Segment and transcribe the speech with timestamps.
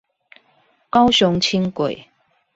[0.89, 2.05] 高雄輕軌